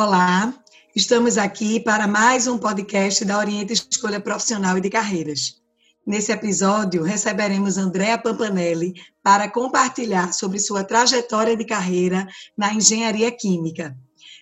[0.00, 0.54] Olá,
[0.94, 5.60] estamos aqui para mais um podcast da Oriente Escolha Profissional e de Carreiras.
[6.06, 13.92] Nesse episódio, receberemos Andréa Pampanelli para compartilhar sobre sua trajetória de carreira na engenharia química.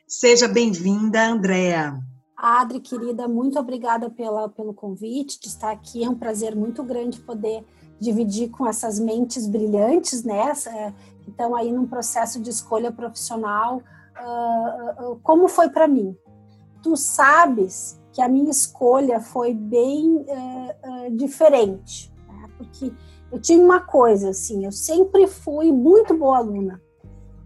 [0.07, 2.03] Seja bem-vinda, Andréa.
[2.37, 6.05] Adri, querida, muito obrigada pela, pelo convite de estar aqui.
[6.05, 7.65] É um prazer muito grande poder
[7.99, 10.53] dividir com essas mentes brilhantes, né,
[11.25, 13.83] que estão aí num processo de escolha profissional
[14.21, 16.17] uh, como foi para mim.
[16.83, 22.49] Tu sabes que a minha escolha foi bem uh, diferente, né?
[22.57, 22.93] porque
[23.31, 26.81] eu tinha uma coisa assim, eu sempre fui muito boa aluna,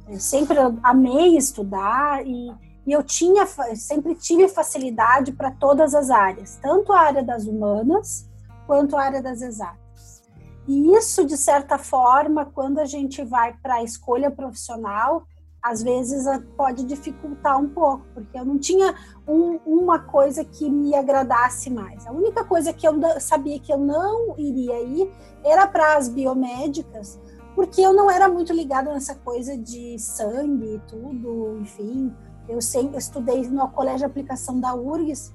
[0.08, 2.52] eu sempre amei estudar e,
[2.86, 8.28] e eu tinha sempre tive facilidade para todas as áreas, tanto a área das humanas
[8.66, 10.22] quanto a área das exatas.
[10.68, 15.24] E isso, de certa forma, quando a gente vai para a escolha profissional,
[15.62, 16.24] às vezes
[16.56, 18.94] pode dificultar um pouco, porque eu não tinha
[19.26, 22.06] um, uma coisa que me agradasse mais.
[22.06, 25.10] A única coisa que eu sabia que eu não iria ir
[25.44, 27.20] era para as biomédicas,
[27.54, 32.14] porque eu não era muito ligada nessa coisa de sangue e tudo, enfim.
[32.48, 35.32] Eu sempre estudei no colégio de aplicação da URGS,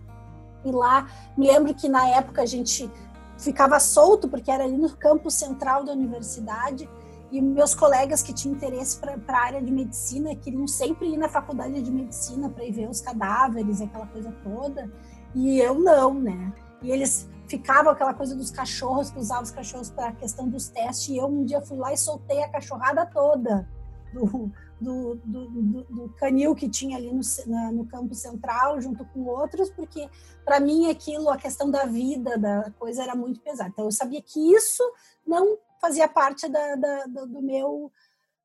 [0.65, 2.89] e lá me lembro que na época a gente
[3.37, 6.89] ficava solto, porque era ali no campo central da universidade,
[7.37, 11.27] e meus colegas que tinham interesse para a área de medicina queriam sempre ir na
[11.27, 14.91] faculdade de medicina para ir ver os cadáveres, aquela coisa toda.
[15.33, 16.53] E eu não, né?
[16.81, 20.69] E eles ficavam aquela coisa dos cachorros, que usavam os cachorros para a questão dos
[20.69, 21.09] testes.
[21.09, 23.67] E eu um dia fui lá e soltei a cachorrada toda
[24.13, 29.03] do, do, do, do, do canil que tinha ali no, na, no campo central, junto
[29.05, 30.09] com outros, porque
[30.45, 33.69] para mim aquilo, a questão da vida, da coisa era muito pesada.
[33.69, 34.83] Então eu sabia que isso
[35.27, 37.91] não fazia parte da, da, do meu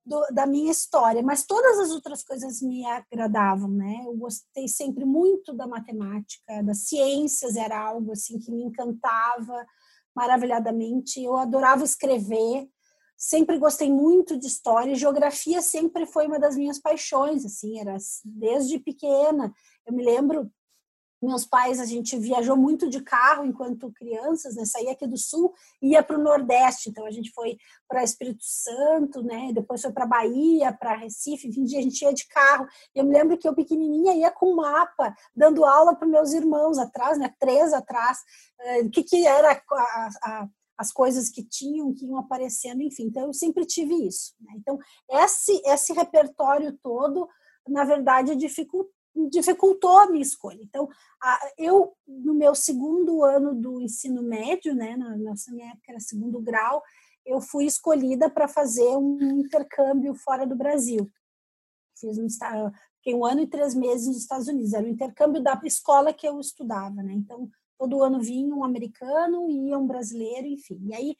[0.04, 4.02] do, da minha história, mas todas as outras coisas me agradavam, né?
[4.04, 9.66] Eu gostei sempre muito da matemática, das ciências, era algo assim que me encantava
[10.14, 11.22] maravilhadamente.
[11.22, 12.68] Eu adorava escrever,
[13.16, 18.78] sempre gostei muito de história, geografia sempre foi uma das minhas paixões, assim, era desde
[18.78, 19.52] pequena.
[19.86, 20.50] Eu me lembro
[21.22, 24.64] meus pais, a gente viajou muito de carro enquanto crianças, né?
[24.64, 26.88] Saía aqui do sul e ia para o Nordeste.
[26.88, 29.50] Então a gente foi para Espírito Santo, né?
[29.52, 31.48] Depois foi para Bahia, para Recife.
[31.48, 32.66] Enfim, a gente ia de carro.
[32.94, 36.78] E eu me lembro que eu pequenininha ia com mapa, dando aula para meus irmãos
[36.78, 37.32] atrás, né?
[37.38, 38.18] Três atrás.
[38.60, 40.48] Eh, o que que era a, a,
[40.78, 43.04] as coisas que tinham, que iam aparecendo, enfim.
[43.04, 44.34] Então eu sempre tive isso.
[44.40, 44.52] Né?
[44.56, 44.78] Então
[45.10, 47.28] esse esse repertório todo
[47.68, 48.90] na verdade dificultou
[49.30, 50.60] dificultou a minha escolha.
[50.62, 50.88] Então,
[51.58, 56.82] eu, no meu segundo ano do ensino médio, né, na nossa época era segundo grau,
[57.24, 61.10] eu fui escolhida para fazer um intercâmbio fora do Brasil.
[61.98, 62.28] Fiz um,
[62.96, 64.72] fiquei um ano e três meses nos Estados Unidos.
[64.72, 67.12] Era o intercâmbio da escola que eu estudava, né?
[67.12, 70.78] Então, todo ano vinha um americano e um brasileiro, enfim.
[70.86, 71.16] E aí,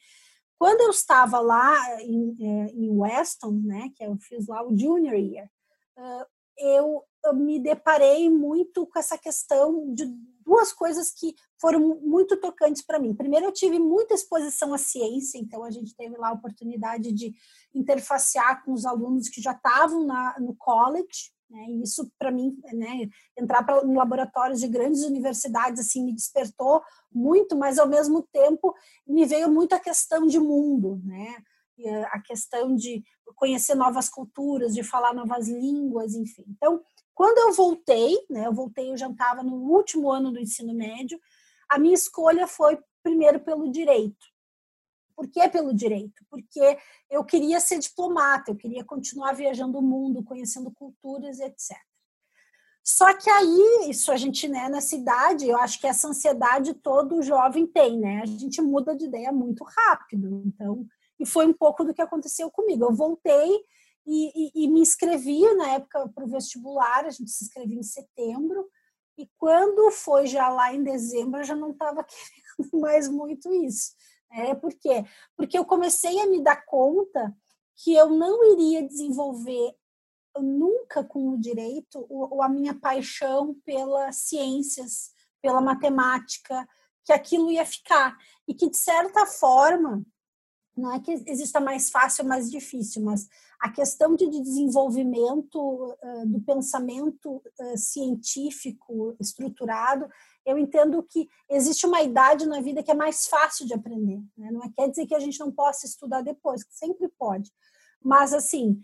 [0.59, 5.15] quando eu estava lá em, eh, em Weston, né, que eu fiz lá o junior
[5.15, 5.51] year,
[6.59, 7.03] eu
[7.35, 10.07] me deparei muito com essa questão de
[10.45, 13.15] duas coisas que foram muito tocantes para mim.
[13.15, 17.35] Primeiro, eu tive muita exposição à ciência, então a gente teve lá a oportunidade de
[17.75, 21.67] interfacear com os alunos que já estavam na, no college, né?
[21.69, 26.81] E isso para mim, né, entrar para laboratórios de grandes universidades assim me despertou
[27.13, 28.75] muito, mas ao mesmo tempo
[29.07, 31.37] me veio muito a questão de mundo, né?
[32.11, 33.03] a questão de
[33.35, 36.45] conhecer novas culturas, de falar novas línguas, enfim.
[36.49, 36.83] Então,
[37.21, 41.21] quando eu voltei, né, eu voltei, eu já estava no último ano do ensino médio,
[41.69, 44.27] a minha escolha foi primeiro pelo direito.
[45.15, 46.25] Por que pelo direito?
[46.31, 46.79] Porque
[47.11, 51.77] eu queria ser diplomata, eu queria continuar viajando o mundo, conhecendo culturas, etc.
[52.83, 57.21] Só que aí, isso a gente, né, nessa idade, eu acho que essa ansiedade todo
[57.21, 58.23] jovem tem, né?
[58.23, 60.43] A gente muda de ideia muito rápido.
[60.47, 60.87] Então,
[61.19, 62.87] e foi um pouco do que aconteceu comigo.
[62.87, 63.63] Eu voltei
[64.13, 68.69] e, e, me inscrevi na época para o vestibular, a gente se inscrevia em setembro,
[69.17, 72.03] e quando foi já lá em dezembro, eu já não estava
[72.59, 73.93] querendo mais muito isso.
[74.33, 75.05] É, por quê?
[75.37, 77.37] Porque eu comecei a me dar conta
[77.77, 79.75] que eu não iria desenvolver
[80.39, 85.11] nunca com o direito ou a minha paixão pelas ciências,
[85.43, 86.67] pela matemática,
[87.05, 88.17] que aquilo ia ficar.
[88.47, 90.05] E que, de certa forma,
[90.77, 93.29] não é que exista mais fácil mais difícil, mas
[93.61, 95.97] a questão de desenvolvimento
[96.27, 97.43] do pensamento
[97.77, 100.09] científico estruturado,
[100.47, 104.19] eu entendo que existe uma idade na vida que é mais fácil de aprender.
[104.37, 104.51] Né?
[104.51, 107.53] Não é, quer dizer que a gente não possa estudar depois, que sempre pode.
[108.03, 108.81] Mas, assim,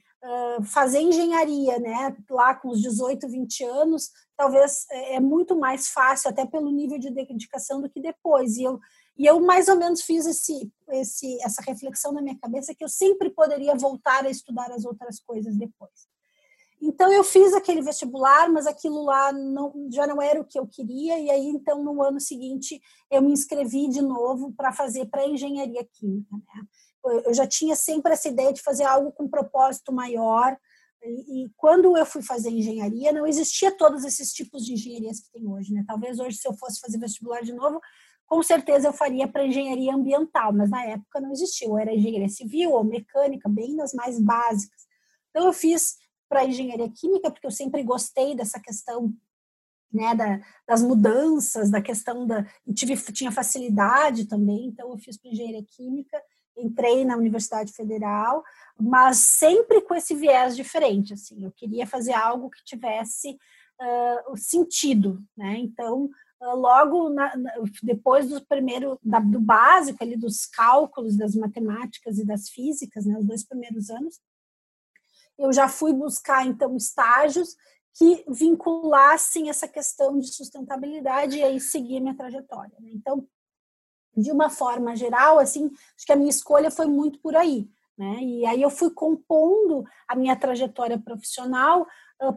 [0.65, 2.17] fazer engenharia, né?
[2.29, 6.99] Lá com os 18, 20 anos, talvez é, é muito mais fácil, até pelo nível
[6.99, 8.57] de dedicação, do que depois.
[8.57, 8.79] E eu,
[9.19, 12.89] e eu mais ou menos fiz esse, esse, essa reflexão na minha cabeça que eu
[12.89, 16.09] sempre poderia voltar a estudar as outras coisas depois.
[16.81, 20.67] Então eu fiz aquele vestibular, mas aquilo lá não, já não era o que eu
[20.67, 22.81] queria e aí então no ano seguinte
[23.11, 26.37] eu me inscrevi de novo para fazer para engenharia química.
[26.37, 27.23] Né?
[27.25, 30.57] Eu já tinha sempre essa ideia de fazer algo com um propósito maior
[31.03, 35.31] e, e, quando eu fui fazer engenharia não existia todos esses tipos de engenharias que
[35.31, 35.73] tem hoje.
[35.73, 35.85] Né?
[35.87, 37.81] Talvez hoje se eu fosse fazer vestibular de novo
[38.27, 41.69] com certeza eu faria para engenharia ambiental, mas na época não existia.
[41.69, 44.87] Ou era engenharia civil ou mecânica, bem das mais básicas.
[45.31, 45.97] Então eu fiz
[46.29, 49.15] para engenharia química, porque eu sempre gostei dessa questão
[49.93, 52.45] né, da, das mudanças, da questão da.
[52.75, 56.21] Tive, tinha facilidade também, então eu fiz para engenharia química,
[56.57, 58.43] entrei na Universidade Federal,
[58.79, 61.15] mas sempre com esse viés diferente.
[61.15, 63.39] Assim, eu queria fazer algo que tivesse
[63.81, 65.57] uh, sentido, né?
[65.59, 67.33] Então, logo na,
[67.83, 73.19] depois do primeiro, da, do básico ali dos cálculos, das matemáticas e das físicas, né,
[73.19, 74.21] os dois primeiros anos,
[75.39, 77.57] eu já fui buscar então estágios
[77.95, 82.77] que vinculassem essa questão de sustentabilidade e aí seguir minha trajetória.
[82.81, 82.91] Né?
[82.93, 83.27] Então,
[84.15, 87.69] de uma forma geral, assim, acho que a minha escolha foi muito por aí.
[87.97, 88.19] Né?
[88.21, 91.87] E aí eu fui compondo a minha trajetória profissional
[92.23, 92.33] uh,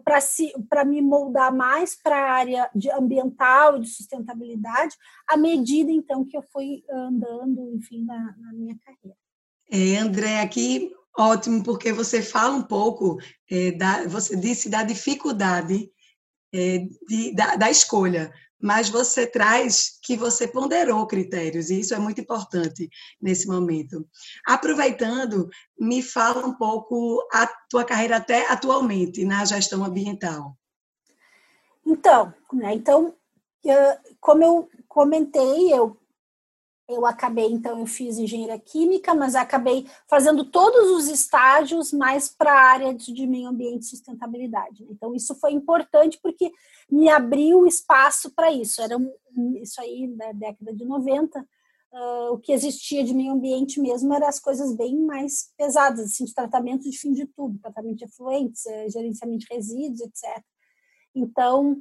[0.70, 4.96] para me moldar mais para a área de ambiental e de sustentabilidade,
[5.28, 9.18] à medida então que eu fui andando, enfim, na, na minha carreira.
[9.72, 13.18] É, André, aqui Ótimo, porque você fala um pouco,
[13.52, 15.92] é, da, você disse da dificuldade
[16.54, 22.00] é, de, da, da escolha, mas você traz que você ponderou critérios, e isso é
[22.00, 22.90] muito importante
[23.22, 24.08] nesse momento.
[24.46, 30.58] Aproveitando, me fala um pouco a tua carreira até atualmente na gestão ambiental.
[31.86, 33.16] Então, né, então
[34.20, 35.98] como eu comentei, eu
[36.90, 42.52] eu acabei, então, eu fiz engenharia química, mas acabei fazendo todos os estágios mais para
[42.52, 44.88] a área de meio ambiente e sustentabilidade.
[44.90, 46.52] Então, isso foi importante porque
[46.92, 48.82] me abriu espaço para isso.
[48.82, 48.96] Era
[49.62, 51.40] isso aí da década de 90.
[51.92, 56.26] Uh, o que existia de meio ambiente mesmo eram as coisas bem mais pesadas, assim,
[56.26, 60.44] de tratamento de fim de tudo, tratamento de efluentes, eh, gerenciamento de resíduos, etc.
[61.16, 61.80] Então,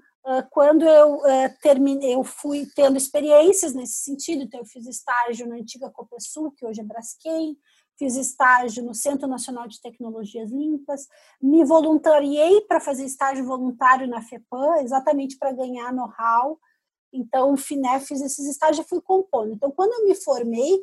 [0.50, 5.56] quando eu ah, terminei, eu fui tendo experiências nesse sentido, então eu fiz estágio na
[5.56, 7.56] antiga Copesul, que hoje é Braskem,
[7.98, 11.06] fiz estágio no Centro Nacional de Tecnologias Limpas,
[11.42, 16.58] me voluntariei para fazer estágio voluntário na FEPAM, exatamente para ganhar know-how.
[17.12, 19.52] Então, né, fiz esses estágios e fui compondo.
[19.52, 20.78] Então, quando eu me formei,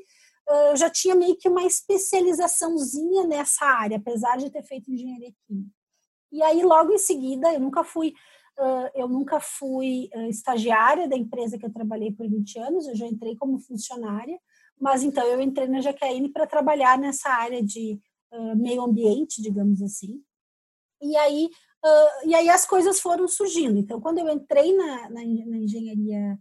[0.49, 5.31] ah, eu já tinha meio que uma especializaçãozinha nessa área, apesar de ter feito engenharia
[5.47, 5.71] química.
[6.31, 8.13] E aí, logo em seguida, eu nunca fui
[8.93, 13.35] eu nunca fui estagiária da empresa que eu trabalhei por 20 anos, eu já entrei
[13.35, 14.39] como funcionária,
[14.79, 17.99] mas então eu entrei na GKN para trabalhar nessa área de
[18.55, 20.21] meio ambiente, digamos assim.
[21.01, 21.49] E aí,
[22.25, 23.77] e aí as coisas foram surgindo.
[23.77, 26.37] Então, quando eu entrei na, na, na engenharia,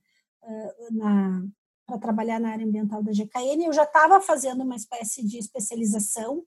[1.87, 6.43] para trabalhar na área ambiental da GKN, eu já estava fazendo uma espécie de especialização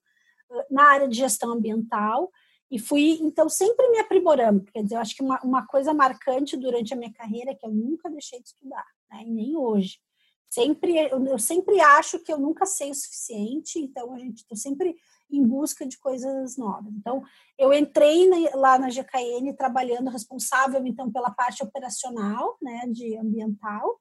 [0.69, 2.31] na área de gestão ambiental,
[2.69, 4.63] e fui, então, sempre me aprimorando.
[4.65, 7.65] Quer dizer, eu acho que uma, uma coisa marcante durante a minha carreira é que
[7.65, 9.23] eu nunca deixei de estudar, né?
[9.25, 9.99] e nem hoje.
[10.49, 14.55] Sempre, eu, eu sempre acho que eu nunca sei o suficiente, então a gente está
[14.55, 14.95] sempre
[15.29, 16.93] em busca de coisas novas.
[16.93, 17.23] Então,
[17.57, 23.99] eu entrei na, lá na GKN trabalhando responsável, então, pela parte operacional, né, de ambiental,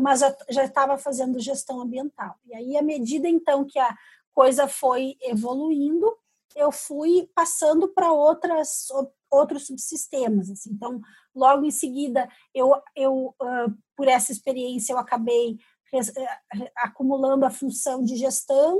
[0.00, 2.34] mas já estava fazendo gestão ambiental.
[2.46, 3.96] E aí, à medida, então, que a
[4.32, 6.16] coisa foi evoluindo,
[6.56, 8.88] eu fui passando para outras
[9.30, 10.50] outros subsistemas.
[10.50, 10.70] Assim.
[10.72, 11.00] Então,
[11.34, 15.58] logo em seguida, eu, eu uh, por essa experiência, eu acabei
[15.92, 18.78] res, uh, acumulando a função de gestão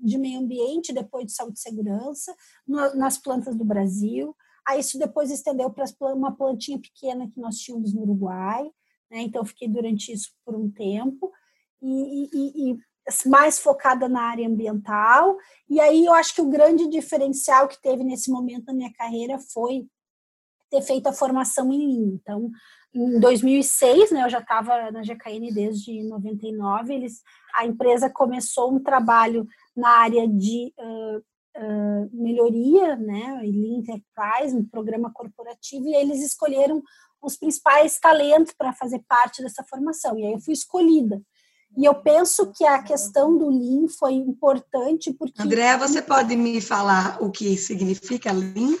[0.00, 2.34] de meio ambiente, depois de saúde e segurança,
[2.66, 4.36] no, nas plantas do Brasil.
[4.66, 8.64] Aí isso depois estendeu para uma plantinha pequena que nós tínhamos no Uruguai.
[9.10, 9.22] Né?
[9.22, 11.32] Então, fiquei durante isso por um tempo.
[11.80, 12.78] E, e, e,
[13.26, 15.36] mais focada na área ambiental.
[15.68, 19.38] E aí eu acho que o grande diferencial que teve nesse momento na minha carreira
[19.38, 19.86] foi
[20.70, 22.14] ter feito a formação em Lean.
[22.14, 22.50] Então,
[22.94, 27.22] em 2006, né, eu já estava na GKN desde 99, eles,
[27.54, 29.46] a empresa começou um trabalho
[29.76, 36.82] na área de uh, uh, melhoria, né, Lean Enterprise, um programa corporativo, e eles escolheram
[37.20, 40.18] os principais talentos para fazer parte dessa formação.
[40.18, 41.20] E aí eu fui escolhida.
[41.76, 45.40] E eu penso que a questão do Lean foi importante porque.
[45.40, 48.76] Andréa, você pode me falar o que significa Lean?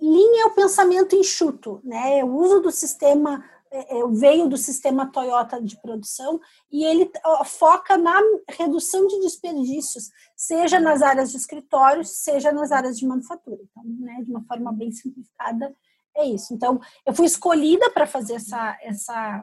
[0.00, 2.18] Lean é o pensamento enxuto, né?
[2.18, 6.38] É o uso do sistema é, é, veio do sistema Toyota de produção
[6.70, 7.10] e ele
[7.46, 8.20] foca na
[8.50, 13.60] redução de desperdícios, seja nas áreas de escritórios, seja nas áreas de manufatura.
[13.62, 15.74] Então, né, de uma forma bem simplificada,
[16.14, 16.52] é isso.
[16.52, 19.42] Então, eu fui escolhida para fazer essa, essa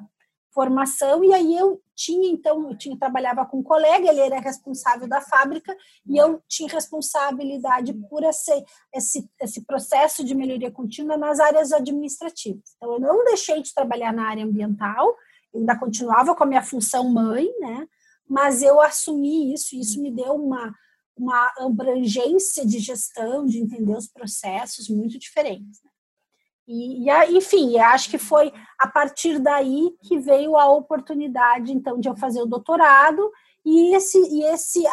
[0.51, 5.07] formação e aí eu tinha então eu tinha trabalhava com um colega ele era responsável
[5.07, 5.75] da fábrica
[6.05, 8.63] e eu tinha responsabilidade por esse
[8.93, 14.11] esse, esse processo de melhoria contínua nas áreas administrativas então eu não deixei de trabalhar
[14.11, 15.15] na área ambiental
[15.53, 17.87] eu ainda continuava com a minha função mãe né
[18.27, 20.73] mas eu assumi isso e isso me deu uma
[21.15, 25.91] uma abrangência de gestão de entender os processos muito diferentes né?
[26.71, 32.07] E, e, enfim, acho que foi a partir daí que veio a oportunidade, então, de
[32.07, 33.31] eu fazer o doutorado
[33.65, 34.83] e esse, e esse,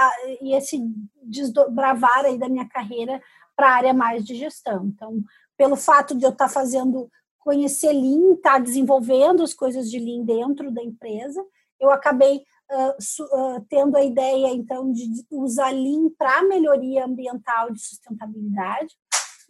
[0.41, 0.81] e esse
[1.23, 3.23] desdobravar aí da minha carreira
[3.55, 4.87] para a área mais de gestão.
[4.87, 5.23] Então,
[5.55, 9.99] pelo fato de eu estar tá fazendo, conhecer Lean, estar tá desenvolvendo as coisas de
[9.99, 11.45] Lean dentro da empresa,
[11.79, 17.71] eu acabei uh, su, uh, tendo a ideia, então, de usar Lean para melhoria ambiental
[17.71, 18.95] de sustentabilidade,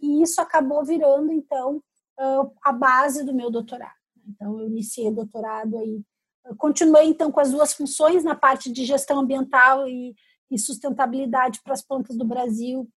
[0.02, 1.80] e isso acabou virando, então,
[2.63, 3.95] a base do meu doutorado.
[4.27, 6.03] Então, eu iniciei o doutorado aí.
[6.59, 10.15] Continuei, então, com as duas funções na parte de gestão ambiental e,
[10.51, 12.89] e sustentabilidade para as plantas do Brasil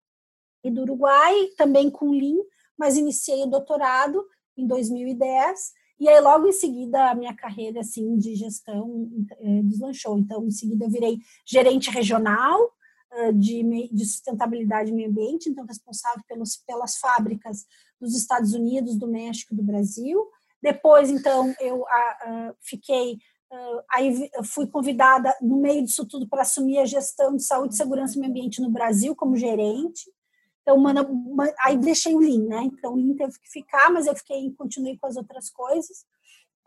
[0.64, 2.44] e do Uruguai, também com Lean,
[2.78, 4.26] mas iniciei o doutorado
[4.58, 10.18] em 2010 e aí logo em seguida a minha carreira assim de gestão eh, deslanchou.
[10.18, 12.72] Então em seguida eu virei gerente regional
[13.34, 17.66] de, de sustentabilidade e meio ambiente, então responsável pelos, pelas fábricas
[18.00, 20.30] dos Estados Unidos, do México do Brasil.
[20.62, 21.86] Depois, então, eu
[22.62, 23.18] fiquei,
[23.90, 28.20] aí fui convidada no meio disso tudo para assumir a gestão de saúde, segurança e
[28.20, 30.12] meio ambiente no Brasil como gerente.
[30.62, 32.64] Então, uma, aí deixei o Lean, né?
[32.64, 36.06] Então, o Lean teve que ficar, mas eu fiquei, continuei com as outras coisas.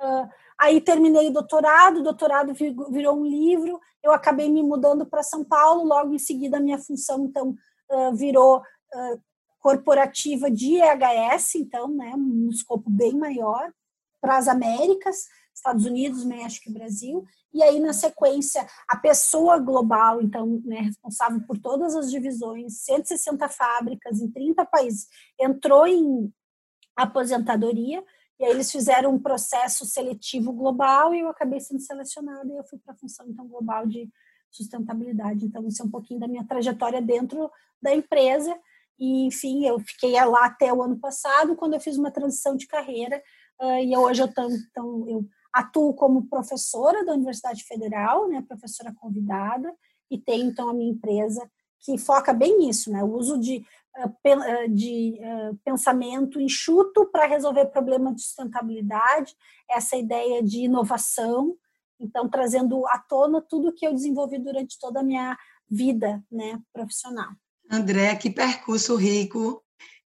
[0.01, 5.23] Uh, aí terminei o doutorado, o doutorado virou um livro, eu acabei me mudando para
[5.23, 7.57] São Paulo, logo em seguida a minha função, então,
[7.91, 9.21] uh, virou uh,
[9.61, 13.73] corporativa de EHS, então, né, um escopo bem maior,
[14.21, 20.23] para as Américas, Estados Unidos, México e Brasil, e aí, na sequência, a pessoa global,
[20.23, 25.07] então, né, responsável por todas as divisões, 160 fábricas em 30 países,
[25.39, 26.33] entrou em
[26.97, 28.03] aposentadoria,
[28.43, 32.65] e aí eles fizeram um processo seletivo global e eu acabei sendo selecionada e eu
[32.65, 34.11] fui para a função então global de
[34.51, 35.45] sustentabilidade.
[35.45, 37.49] Então isso é um pouquinho da minha trajetória dentro
[37.81, 38.53] da empresa
[38.99, 42.67] e enfim eu fiquei lá até o ano passado quando eu fiz uma transição de
[42.67, 43.23] carreira
[43.61, 48.93] uh, e hoje eu, tão, então, eu atuo como professora da Universidade Federal, né, professora
[48.93, 49.73] convidada
[50.11, 51.49] e tenho então a minha empresa
[51.83, 57.27] que foca bem nisso, né, o uso de eh, eh, de eh, pensamento enxuto para
[57.27, 59.35] resolver problemas de sustentabilidade,
[59.71, 61.55] essa ideia de inovação,
[62.01, 65.37] então trazendo à tona tudo que eu desenvolvi durante toda a minha
[65.71, 67.33] vida né, profissional.
[67.71, 69.63] André, que percurso rico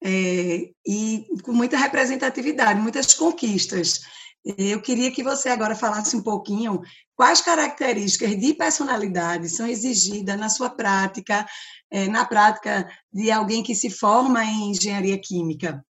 [0.04, 4.02] é, e com muita representatividade, muitas conquistas.
[4.46, 6.82] Eu queria que você agora falasse um pouquinho
[7.16, 11.46] quais características de personalidade são exigidas na sua prática,
[11.92, 15.86] eh, na prática de alguém que se forma em engenharia química?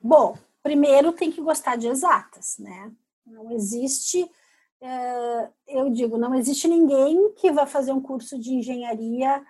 [0.00, 2.92] Bom, primeiro tem que gostar de exatas, né?
[3.26, 4.30] Não existe,
[4.80, 9.42] eh, eu digo, não existe ninguém que vá fazer um curso de engenharia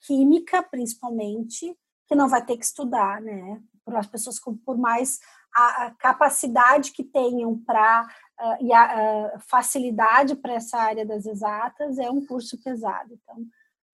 [0.00, 1.72] química, principalmente,
[2.08, 3.62] que não vai ter que estudar, né?
[3.86, 5.20] As pessoas, por mais
[5.54, 8.06] a, capacidade que tenham para
[8.40, 13.14] uh, e a uh, facilidade para essa área das exatas é um curso pesado.
[13.14, 13.46] Então,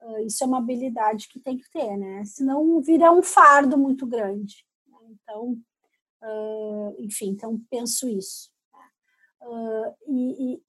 [0.02, 2.24] uh, isso é uma habilidade que tem que ter, né?
[2.24, 4.64] Senão vira um fardo muito grande.
[4.86, 4.98] Né?
[5.10, 5.58] Então,
[6.98, 8.50] enfim, então penso isso.
[8.72, 9.94] Né?
[10.08, 10.62] E, e,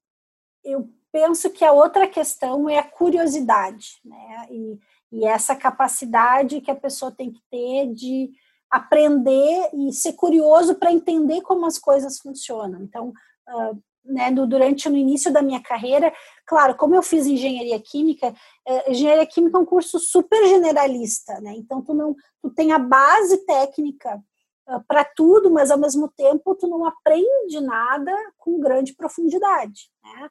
[0.64, 4.48] eu penso que a outra questão é a curiosidade, né?
[4.52, 4.80] E,
[5.12, 8.32] e essa capacidade que a pessoa tem que ter de
[8.70, 12.82] aprender e ser curioso para entender como as coisas funcionam.
[12.82, 13.14] Então,
[13.50, 16.14] uh, né, do, durante no início da minha carreira,
[16.46, 21.54] claro, como eu fiz engenharia química, uh, engenharia química é um curso super generalista, né?
[21.56, 24.22] Então tu não, tu tem a base técnica
[24.70, 30.30] uh, para tudo, mas ao mesmo tempo tu não aprende nada com grande profundidade, né?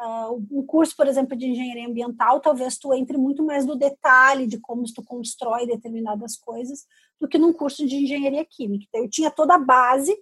[0.00, 4.46] Uh, um curso, por exemplo, de engenharia ambiental, talvez tu entre muito mais no detalhe
[4.46, 6.86] de como tu constrói determinadas coisas
[7.20, 8.84] do que num curso de engenharia química.
[8.88, 10.16] Então, eu tinha toda a base,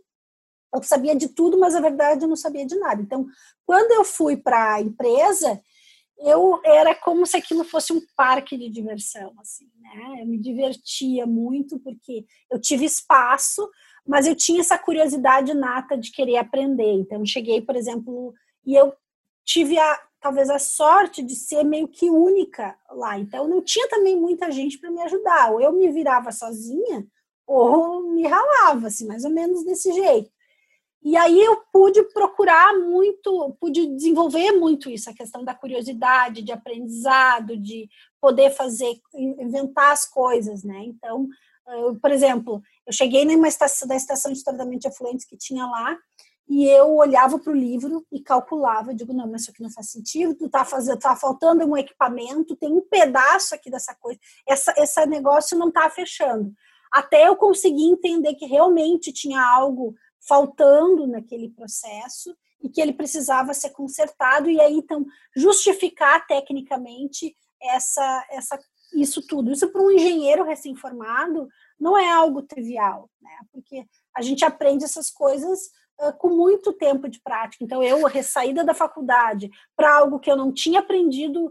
[0.75, 3.03] eu sabia de tudo, mas a verdade eu não sabia de nada.
[3.03, 3.27] Então,
[3.67, 5.61] quando eu fui para a empresa,
[6.19, 10.23] eu era como se aquilo fosse um parque de diversão, assim, né?
[10.23, 13.69] Eu me divertia muito porque eu tive espaço,
[14.07, 16.93] mas eu tinha essa curiosidade nata de querer aprender.
[16.93, 18.33] Então, cheguei, por exemplo,
[18.65, 18.95] e eu
[19.47, 23.17] tive a talvez a sorte de ser meio que única lá.
[23.17, 25.53] Então, não tinha também muita gente para me ajudar.
[25.53, 27.07] Ou eu me virava sozinha,
[27.47, 30.29] ou me ralava, assim, mais ou menos desse jeito.
[31.01, 36.51] E aí eu pude procurar muito, pude desenvolver muito isso, a questão da curiosidade, de
[36.51, 37.89] aprendizado, de
[38.21, 40.83] poder fazer, inventar as coisas, né?
[40.87, 41.29] Então,
[41.69, 45.65] eu, por exemplo, eu cheguei numa estação, da estação de tratamento de afluentes que tinha
[45.67, 45.97] lá,
[46.49, 49.91] e eu olhava para o livro e calculava, digo, não, mas isso aqui não faz
[49.91, 55.05] sentido, tá fazendo, tá faltando um equipamento, tem um pedaço aqui dessa coisa, essa, esse
[55.07, 56.53] negócio não tá fechando.
[56.93, 59.95] Até eu conseguir entender que realmente tinha algo
[60.27, 65.05] faltando naquele processo e que ele precisava ser consertado e aí então
[65.37, 68.59] justificar tecnicamente essa essa
[68.95, 69.53] isso tudo.
[69.53, 71.49] Isso para um engenheiro recém-formado
[71.79, 73.37] não é algo trivial, né?
[73.53, 73.85] Porque
[74.15, 75.71] a gente aprende essas coisas
[76.19, 77.65] com muito tempo de prática.
[77.65, 81.51] Então eu ressaída da faculdade para algo que eu não tinha aprendido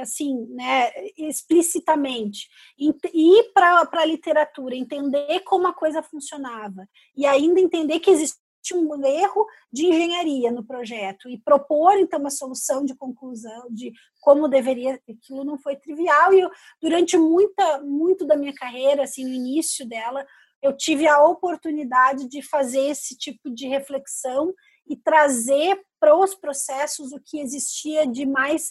[0.00, 7.98] assim, né, explicitamente, ir para a literatura, entender como a coisa funcionava e ainda entender
[8.00, 8.40] que existe
[8.72, 14.46] um erro de engenharia no projeto e propor então uma solução de conclusão de como
[14.46, 19.32] deveria aquilo não foi trivial e eu, durante muita muito da minha carreira assim no
[19.32, 20.24] início dela
[20.62, 24.54] eu tive a oportunidade de fazer esse tipo de reflexão
[24.86, 28.68] e trazer para os processos o que existia de mais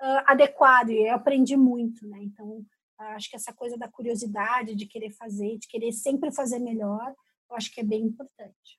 [0.00, 2.18] uh, adequado e eu aprendi muito, né?
[2.22, 2.64] Então,
[2.98, 7.14] acho que essa coisa da curiosidade, de querer fazer, de querer sempre fazer melhor,
[7.50, 8.78] eu acho que é bem importante.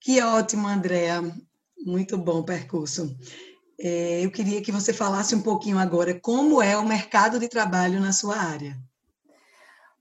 [0.00, 1.20] Que ótimo, Andréa.
[1.78, 3.16] Muito bom percurso.
[3.78, 8.00] É, eu queria que você falasse um pouquinho agora como é o mercado de trabalho
[8.00, 8.76] na sua área.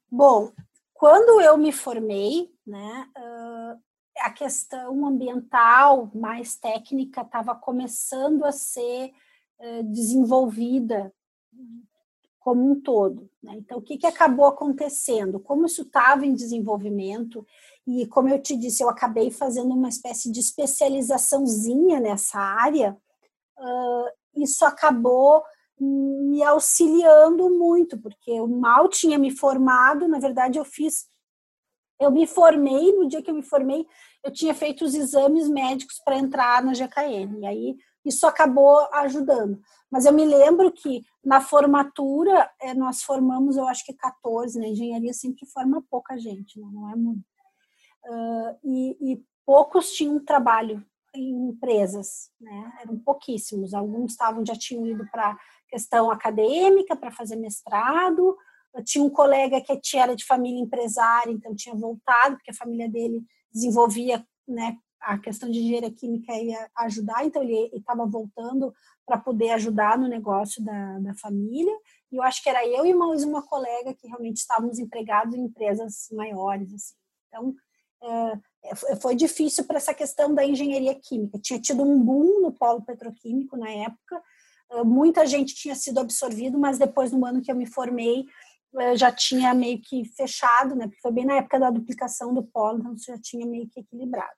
[0.09, 0.53] Bom,
[0.95, 3.07] quando eu me formei, né,
[4.19, 9.13] a questão ambiental mais técnica estava começando a ser
[9.83, 11.13] desenvolvida
[12.45, 13.27] como um todo.
[13.41, 13.55] Né?
[13.55, 15.39] Então, o que, que acabou acontecendo?
[15.39, 17.43] Como isso estava em desenvolvimento,
[17.87, 22.95] e como eu te disse, eu acabei fazendo uma espécie de especializaçãozinha nessa área,
[23.57, 25.43] uh, isso acabou
[25.79, 31.07] me auxiliando muito, porque eu mal tinha me formado, na verdade, eu fiz.
[31.99, 33.85] Eu me formei, no dia que eu me formei,
[34.23, 37.39] eu tinha feito os exames médicos para entrar na GKN.
[37.39, 39.59] E aí isso acabou ajudando.
[39.89, 44.67] Mas eu me lembro que na formatura é, nós formamos, eu acho que 14, né?
[44.67, 46.67] Engenharia sempre forma pouca gente, né?
[46.71, 47.23] não é muito.
[48.05, 50.85] Uh, e, e, poucos tinham trabalho
[51.15, 52.73] em empresas, né?
[52.81, 53.73] Eram pouquíssimos.
[53.73, 55.37] Alguns estavam já tinham ido para
[55.75, 58.37] questão acadêmica para fazer mestrado.
[58.73, 62.89] Eu tinha um colega que era de família empresária, então tinha voltado porque a família
[62.89, 63.21] dele
[63.53, 68.73] desenvolvia né, a questão de engenharia química ia ajudar, então ele estava voltando
[69.05, 71.73] para poder ajudar no negócio da, da família.
[72.09, 75.43] E eu acho que era eu e mais uma colega que realmente estávamos empregados em
[75.43, 76.73] empresas maiores.
[76.73, 76.95] Assim.
[77.27, 77.55] Então,
[78.63, 81.37] é, foi difícil para essa questão da engenharia química.
[81.37, 84.23] Tinha tido um boom no polo petroquímico na época,
[84.83, 88.25] muita gente tinha sido absorvido, mas depois, no ano que eu me formei,
[88.95, 90.87] já tinha meio que fechado, né?
[90.87, 94.35] Porque foi bem na época da duplicação do polo, então já tinha meio que equilibrado.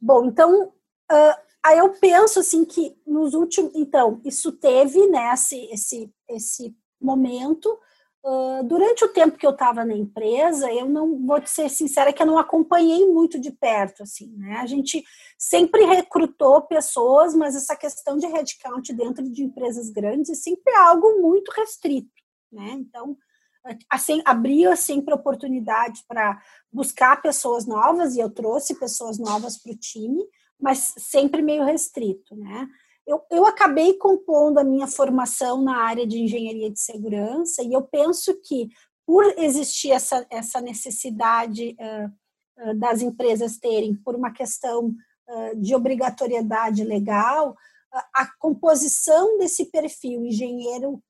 [0.00, 5.56] Bom, então, uh, aí eu penso assim que nos últimos, então, isso teve né, esse,
[5.66, 7.78] esse, esse momento.
[8.24, 12.22] Uh, durante o tempo que eu estava na empresa, eu não vou ser sincera que
[12.22, 14.58] eu não acompanhei muito de perto, assim, né?
[14.58, 15.02] A gente
[15.36, 21.20] sempre recrutou pessoas, mas essa questão de headcount dentro de empresas grandes é sempre algo
[21.20, 22.12] muito restrito,
[22.52, 22.70] né?
[22.74, 23.16] Então,
[23.90, 26.40] assim, abria sempre oportunidades para
[26.72, 30.24] buscar pessoas novas, e eu trouxe pessoas novas para o time,
[30.60, 32.68] mas sempre meio restrito, né?
[33.06, 37.82] Eu, eu acabei compondo a minha formação na área de engenharia de segurança, e eu
[37.82, 38.68] penso que,
[39.04, 44.94] por existir essa, essa necessidade uh, uh, das empresas terem, por uma questão
[45.28, 47.56] uh, de obrigatoriedade legal,
[48.14, 51.02] a composição desse perfil engenheiro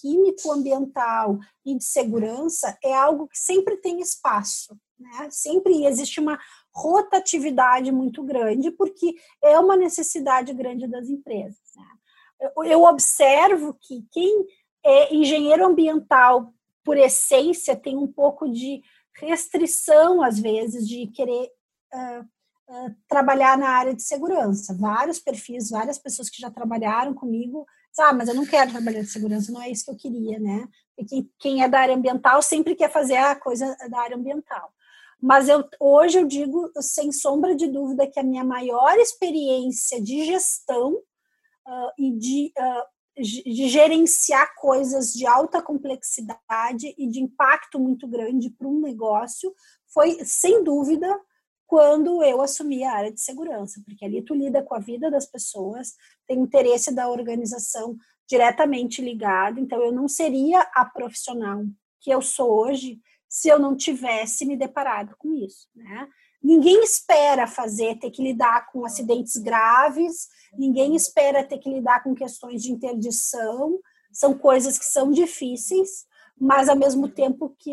[0.00, 5.28] químico ambiental e de segurança é algo que sempre tem espaço, né?
[5.32, 6.38] Sempre existe uma
[6.78, 11.58] rotatividade muito grande porque é uma necessidade grande das empresas.
[11.76, 12.50] Né?
[12.66, 14.46] Eu observo que quem
[14.84, 18.80] é engenheiro ambiental por essência tem um pouco de
[19.20, 21.50] restrição às vezes de querer
[21.92, 24.76] uh, uh, trabalhar na área de segurança.
[24.78, 27.66] Vários perfis, várias pessoas que já trabalharam comigo,
[27.98, 30.68] ah, mas eu não quero trabalhar de segurança, não é isso que eu queria, né?
[30.96, 34.72] Porque quem é da área ambiental sempre quer fazer a coisa da área ambiental.
[35.20, 40.24] Mas eu, hoje eu digo, sem sombra de dúvida, que a minha maior experiência de
[40.24, 48.06] gestão uh, e de, uh, de gerenciar coisas de alta complexidade e de impacto muito
[48.06, 49.52] grande para um negócio
[49.92, 51.20] foi, sem dúvida,
[51.66, 55.26] quando eu assumi a área de segurança, porque ali tu lida com a vida das
[55.26, 55.94] pessoas,
[56.26, 61.64] tem interesse da organização diretamente ligado, então eu não seria a profissional
[62.00, 66.08] que eu sou hoje se eu não tivesse me deparado com isso, né?
[66.42, 72.14] Ninguém espera fazer, ter que lidar com acidentes graves, ninguém espera ter que lidar com
[72.14, 73.78] questões de interdição,
[74.12, 76.06] são coisas que são difíceis,
[76.40, 77.72] mas ao mesmo tempo que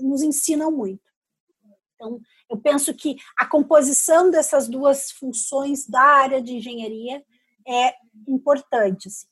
[0.00, 1.00] nos ensinam muito.
[1.94, 7.24] Então, eu penso que a composição dessas duas funções da área de engenharia
[7.66, 7.94] é
[8.26, 9.08] importante.
[9.08, 9.26] Assim.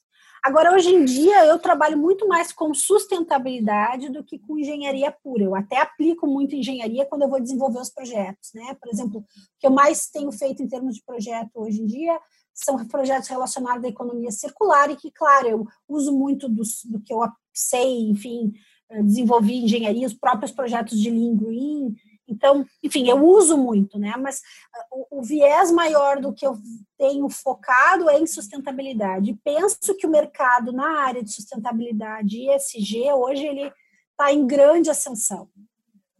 [0.45, 5.43] Agora, hoje em dia, eu trabalho muito mais com sustentabilidade do que com engenharia pura.
[5.43, 8.53] Eu até aplico muito engenharia quando eu vou desenvolver os projetos.
[8.53, 8.77] Né?
[8.79, 9.25] Por exemplo, o
[9.59, 12.21] que eu mais tenho feito em termos de projeto hoje em dia
[12.53, 17.15] são projetos relacionados à economia circular e que, claro, eu uso muito do, do que
[17.15, 18.53] eu sei, enfim,
[18.91, 24.15] eh, desenvolvi engenharia, os próprios projetos de Lean Green, então, enfim, eu uso muito, né?
[24.17, 24.41] Mas
[24.75, 26.57] ah, o, o, viés maior do que eu
[26.97, 29.39] tenho focado é em sustentabilidade.
[29.45, 33.73] Penso que o mercado na área de sustentabilidade e ESG hoje ele
[34.11, 35.49] está em grande ascensão,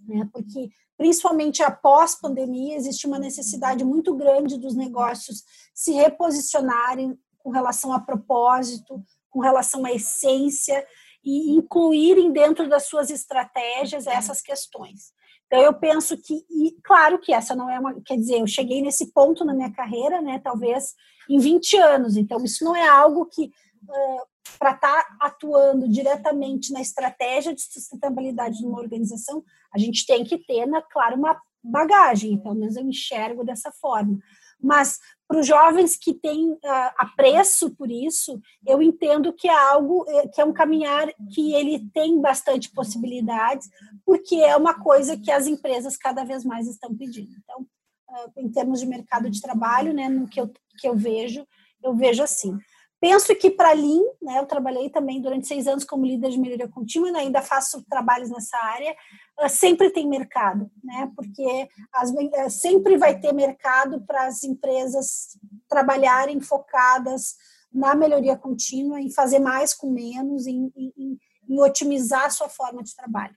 [0.01, 0.29] né?
[0.33, 5.43] Porque principalmente após pandemia existe uma necessidade muito grande dos negócios
[5.75, 10.87] se reposicionarem com relação a propósito, com relação à essência
[11.25, 15.13] e incluírem dentro das suas estratégias essas questões.
[15.55, 18.83] Então eu penso que, e claro que essa não é uma, quer dizer, eu cheguei
[18.83, 20.95] nesse ponto na minha carreira, né, talvez
[21.31, 23.53] em 20 anos, então isso não é algo que
[23.85, 24.27] uh,
[24.59, 30.25] para estar tá atuando diretamente na estratégia de sustentabilidade de uma organização, a gente tem
[30.25, 34.19] que ter, na, claro, uma bagagem, pelo menos eu enxergo dessa forma.
[34.61, 36.59] Mas para os jovens que têm uh,
[36.99, 41.89] apreço por isso, eu entendo que é algo eh, que é um caminhar que ele
[41.93, 43.69] tem bastante possibilidades,
[44.05, 47.33] porque é uma coisa que as empresas cada vez mais estão pedindo.
[47.43, 47.63] Então,
[48.11, 51.47] uh, em termos de mercado de trabalho, né, no que eu, que eu vejo,
[51.83, 52.59] eu vejo assim.
[53.05, 56.67] Penso que para Lean, né, eu trabalhei também durante seis anos como líder de melhoria
[56.67, 58.97] contínua, e ainda faço trabalhos nessa área,
[59.43, 65.39] uh, sempre tem mercado, né, porque as, uh, sempre vai ter mercado para as empresas
[65.69, 67.35] trabalharem focadas
[67.71, 72.83] na melhoria contínua, em fazer mais com menos, em, em, em otimizar a sua forma
[72.83, 73.37] de trabalho.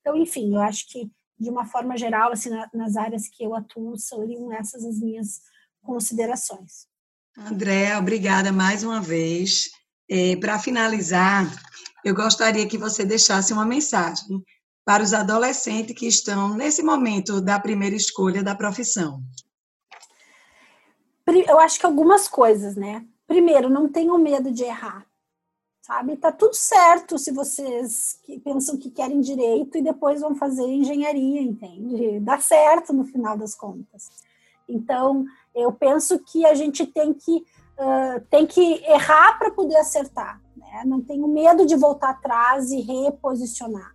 [0.00, 3.54] Então, enfim, eu acho que de uma forma geral, assim, na, nas áreas que eu
[3.54, 5.42] atuo, seriam essas as minhas
[5.82, 6.90] considerações.
[7.36, 9.70] Andréa, obrigada mais uma vez.
[10.08, 11.46] É, para finalizar,
[12.04, 14.42] eu gostaria que você deixasse uma mensagem
[14.84, 19.22] para os adolescentes que estão nesse momento da primeira escolha da profissão.
[21.26, 23.06] Eu acho que algumas coisas, né?
[23.26, 25.06] Primeiro, não tenham medo de errar,
[25.80, 26.16] sabe?
[26.16, 32.20] Tá tudo certo se vocês pensam que querem direito e depois vão fazer engenharia, entende?
[32.20, 34.10] Dá certo no final das contas.
[34.68, 37.44] Então, eu penso que a gente tem que,
[37.78, 40.40] uh, tem que errar para poder acertar.
[40.56, 40.82] Né?
[40.86, 43.94] Não tenho medo de voltar atrás e reposicionar.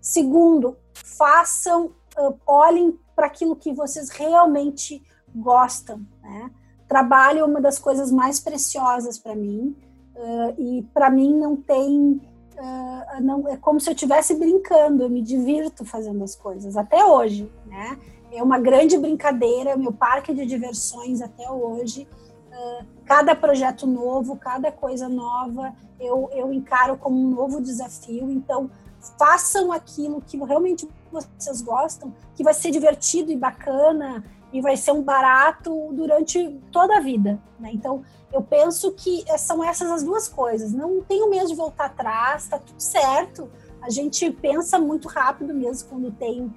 [0.00, 1.86] Segundo, façam,
[2.18, 5.02] uh, olhem para aquilo que vocês realmente
[5.34, 6.00] gostam.
[6.22, 6.50] Né?
[6.86, 9.76] Trabalho é uma das coisas mais preciosas para mim.
[10.14, 12.20] Uh, e para mim não tem
[12.58, 17.04] Uh, não, é como se eu estivesse brincando, eu me divirto fazendo as coisas, até
[17.04, 17.96] hoje, né?
[18.32, 22.06] É uma grande brincadeira, meu parque de diversões até hoje.
[22.50, 28.30] Uh, cada projeto novo, cada coisa nova, eu, eu encaro como um novo desafio.
[28.30, 28.70] Então,
[29.18, 34.92] façam aquilo que realmente vocês gostam, que vai ser divertido e bacana e vai ser
[34.92, 37.40] um barato durante toda a vida.
[37.58, 37.70] Né?
[37.72, 40.72] Então, eu penso que são essas as duas coisas.
[40.72, 43.50] Não tenho medo de voltar atrás, está tudo certo.
[43.80, 46.52] A gente pensa muito rápido mesmo quando tem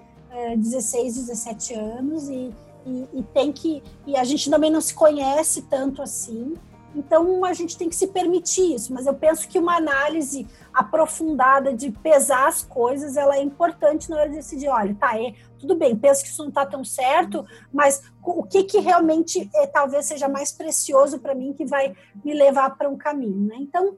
[0.58, 2.54] 16, 17 anos e,
[2.86, 6.56] e, e, tem que e a gente também não se conhece tanto assim.
[6.96, 11.74] Então a gente tem que se permitir isso, mas eu penso que uma análise aprofundada
[11.74, 15.76] de pesar as coisas, ela é importante na hora de decidir, olha, tá, é, tudo
[15.76, 20.06] bem, penso que isso não está tão certo, mas o que que realmente é, talvez
[20.06, 23.56] seja mais precioso para mim que vai me levar para um caminho, né?
[23.60, 23.98] Então,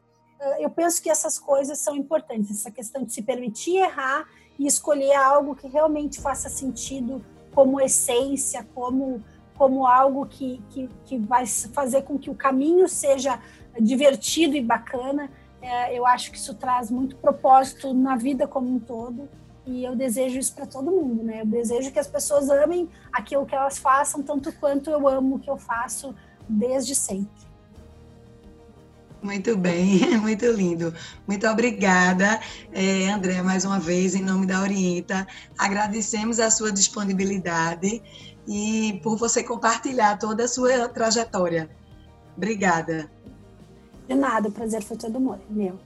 [0.59, 5.13] eu penso que essas coisas são importantes, essa questão de se permitir errar e escolher
[5.13, 9.23] algo que realmente faça sentido como essência, como,
[9.55, 13.39] como algo que, que, que vai fazer com que o caminho seja
[13.79, 15.29] divertido e bacana.
[15.61, 19.29] É, eu acho que isso traz muito propósito na vida como um todo
[19.65, 21.41] e eu desejo isso para todo mundo, né?
[21.41, 25.39] Eu desejo que as pessoas amem aquilo que elas façam tanto quanto eu amo o
[25.39, 26.13] que eu faço
[26.49, 27.52] desde sempre.
[29.23, 30.93] Muito bem, muito lindo.
[31.25, 32.41] Muito obrigada,
[32.73, 35.25] é, André, mais uma vez, em nome da Orienta.
[35.57, 38.03] Agradecemos a sua disponibilidade
[38.45, 41.69] e por você compartilhar toda a sua trajetória.
[42.35, 43.09] Obrigada.
[44.07, 45.17] De nada, o prazer foi todo
[45.49, 45.79] meu.